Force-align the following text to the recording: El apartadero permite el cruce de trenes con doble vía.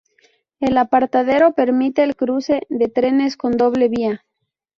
El 0.59 0.79
apartadero 0.79 1.53
permite 1.53 2.01
el 2.01 2.15
cruce 2.15 2.63
de 2.69 2.87
trenes 2.87 3.37
con 3.37 3.51
doble 3.55 3.87
vía. 3.87 4.25